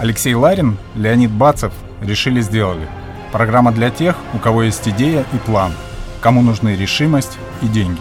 [0.00, 2.88] Алексей Ларин, Леонид Бацев решили сделали.
[3.32, 5.74] Программа для тех, у кого есть идея и план,
[6.22, 8.00] кому нужны решимость и деньги.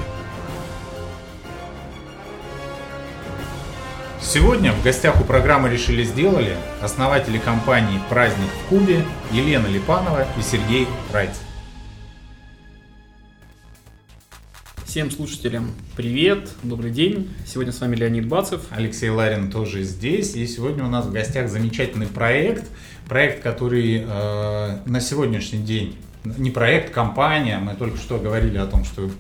[4.22, 9.04] Сегодня в гостях у программы «Решили сделали» основатели компании «Праздник в Кубе»
[9.34, 11.32] Елена Липанова и Сергей Райц.
[14.90, 17.30] Всем слушателям привет, добрый день.
[17.46, 18.64] Сегодня с вами Леонид Бацев.
[18.72, 20.34] Алексей Ларин тоже здесь.
[20.34, 22.66] И сегодня у нас в гостях замечательный проект.
[23.08, 27.60] Проект, который э, на сегодняшний день, не проект, компания.
[27.60, 29.12] Мы только что говорили о том, что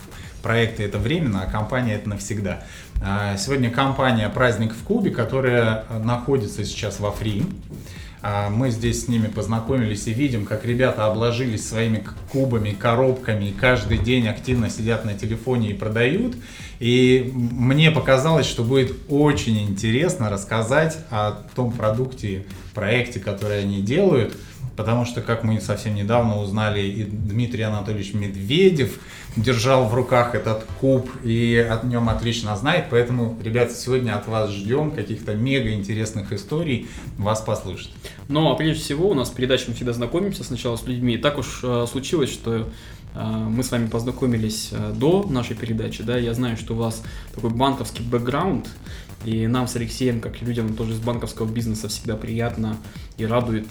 [0.41, 2.63] проекты это временно, а компания это навсегда.
[3.03, 7.43] А сегодня компания «Праздник в Кубе», которая находится сейчас во Фри.
[8.21, 13.53] А мы здесь с ними познакомились и видим, как ребята обложились своими кубами, коробками, и
[13.53, 16.35] каждый день активно сидят на телефоне и продают.
[16.79, 24.35] И мне показалось, что будет очень интересно рассказать о том продукте, проекте, который они делают–
[24.79, 28.97] потому что, как мы совсем недавно узнали, и Дмитрий Анатольевич Медведев
[29.35, 34.51] держал в руках этот куб и о нем отлично знает, поэтому, ребята, сегодня от вас
[34.51, 37.91] ждем каких-то мега интересных историй, вас послушать.
[38.29, 41.15] Ну, а прежде всего у нас в передаче мы всегда знакомимся сначала с людьми.
[41.15, 42.69] И так уж э, случилось, что
[43.15, 47.03] э, мы с вами познакомились э, до нашей передачи, да, я знаю, что у вас
[47.35, 48.69] такой банковский бэкграунд,
[49.25, 52.77] и нам с Алексеем, как людям тоже из банковского бизнеса, всегда приятно
[53.17, 53.67] и радует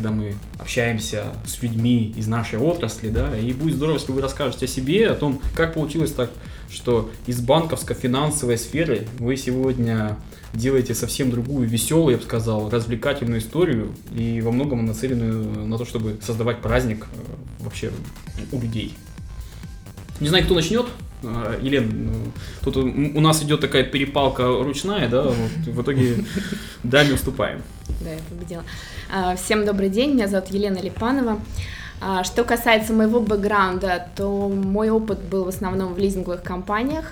[0.00, 4.64] когда мы общаемся с людьми из нашей отрасли, да, и будет здорово, если вы расскажете
[4.64, 6.30] о себе, о том, как получилось так,
[6.70, 10.16] что из банковско-финансовой сферы вы сегодня
[10.54, 15.84] делаете совсем другую, веселую, я бы сказал, развлекательную историю и во многом нацеленную на то,
[15.84, 17.92] чтобы создавать праздник э, вообще
[18.52, 18.94] у людей.
[20.18, 20.86] Не знаю, кто начнет.
[21.22, 22.12] Э, Елен, ну,
[22.62, 26.24] тут у нас идет такая перепалка ручная, да, вот, в итоге
[26.82, 27.62] даме уступаем.
[28.00, 28.64] Да, я победила.
[29.36, 31.40] Всем добрый день, меня зовут Елена Липанова.
[32.00, 37.04] А, что касается моего бэкграунда, то мой опыт был в основном в лизинговых компаниях.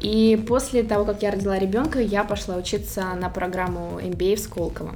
[0.00, 4.94] И после того, как я родила ребенка, я пошла учиться на программу MBA в Сколково.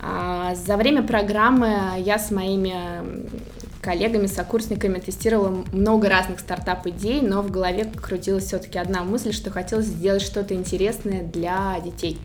[0.00, 2.74] А, за время программы я с моими
[3.80, 9.86] коллегами, сокурсниками тестировала много разных стартап-идей, но в голове крутилась все-таки одна мысль, что хотелось
[9.86, 12.18] сделать что-то интересное для детей.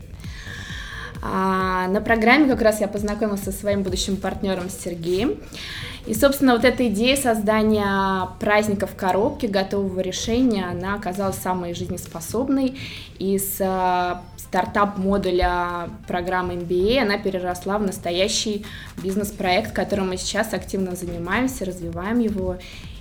[1.22, 5.38] А, на программе как раз я познакомилась со своим будущим партнером Сергеем.
[6.06, 12.78] И, собственно, вот эта идея создания праздника в коробке, готового решения, она оказалась самой жизнеспособной.
[13.18, 14.22] И с а,
[14.54, 18.64] стартап-модуля программы MBA она переросла в настоящий
[19.02, 22.58] бизнес-проект, которым мы сейчас активно занимаемся, развиваем его.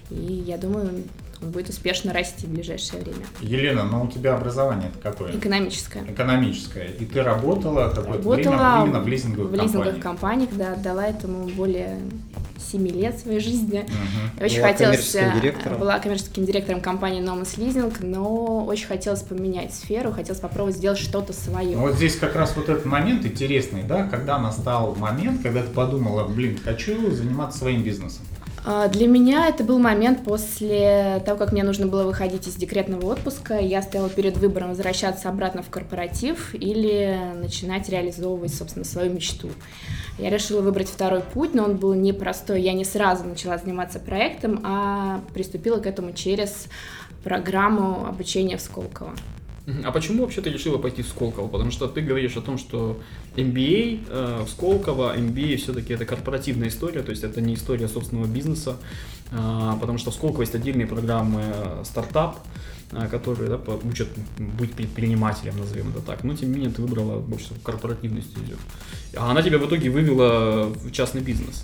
[0.10, 1.04] И я думаю,
[1.44, 3.26] он будет успешно расти в ближайшее время.
[3.42, 5.38] Елена, ну у тебя образование какое?
[5.38, 6.04] Экономическое.
[6.06, 6.88] Экономическое.
[6.88, 9.72] И ты работала какое-то работала время именно в лизинговых компаниях?
[9.72, 12.00] В лизинговых компаниях, да, отдала этому более
[12.58, 13.80] 7 лет своей жизни.
[13.80, 14.46] Угу.
[14.46, 15.12] Очень была хотелось...
[15.12, 15.80] Коммерческим директором.
[15.80, 21.34] Была коммерческим директором компании Nomos Leasing, но очень хотелось поменять сферу, хотелось попробовать сделать что-то
[21.34, 21.78] свое.
[21.78, 26.28] Вот здесь как раз вот этот момент интересный, да, когда настал момент, когда ты подумала,
[26.28, 28.26] блин, хочу заниматься своим бизнесом.
[28.66, 33.06] А, для меня это был момент после того, как мне нужно было выходить из декретного
[33.12, 33.60] отпуска.
[33.60, 39.50] Я стояла перед выбором возвращаться обратно в корпоратив или начинать реализовывать, собственно, свою мечту.
[40.18, 42.62] Я решила выбрать второй путь, но он был непростой.
[42.62, 46.68] Я не сразу начала заниматься проектом, а приступила к этому через
[47.24, 49.14] программу обучения в Сколково.
[49.84, 51.48] А почему вообще ты решила пойти в Сколково?
[51.48, 53.00] Потому что ты говоришь о том, что
[53.38, 58.26] MBA э, в Сколково, MBA все-таки это корпоративная история, то есть это не история собственного
[58.26, 58.76] бизнеса,
[59.32, 62.40] э, потому что в Сколково есть отдельные программы э, стартап,
[62.92, 66.26] э, которые да, учат быть предпринимателем, назовем это так.
[66.26, 68.58] Но тем не менее ты выбрала больше корпоративную стезю.
[69.16, 71.64] А она тебя в итоге вывела в частный бизнес.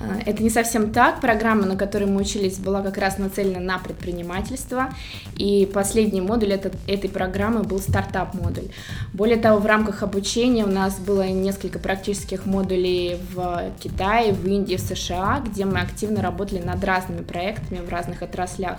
[0.00, 1.20] А, это не совсем так.
[1.20, 4.94] Программа, на которой мы учились, была как раз нацелена на предпринимательство.
[5.36, 8.70] И последний модуль это, этой программы был стартап-модуль.
[9.12, 14.76] Более того, в рамках обучения у нас было несколько практических модулей в Китае, в Индии,
[14.76, 18.78] в США, где мы активно работали над разными проектами в разных отраслях.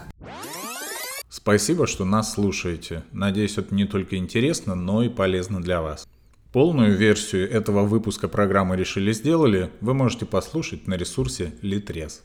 [1.29, 3.03] Спасибо, что нас слушаете.
[3.11, 6.08] Надеюсь, это не только интересно, но и полезно для вас.
[6.51, 12.21] Полную версию этого выпуска программы «Решили сделали» вы можете послушать на ресурсе Litres.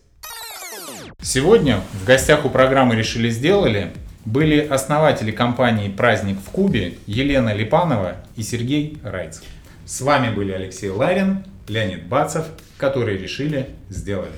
[1.21, 3.93] Сегодня в гостях у программы «Решили сделали»
[4.25, 9.43] были основатели компании «Праздник в Кубе» Елена Липанова и Сергей Райц.
[9.85, 12.47] С вами были Алексей Ларин, Леонид Бацев,
[12.79, 14.33] которые решили сделали.